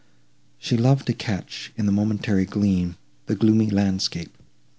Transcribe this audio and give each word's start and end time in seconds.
She 0.57 0.77
loved 0.77 1.05
to 1.05 1.13
catch, 1.13 1.71
in 1.77 1.85
the 1.85 1.91
momentary 1.91 2.45
gleam, 2.45 2.97
the 3.27 3.35
gloomy 3.35 3.69
landscape. 3.69 4.33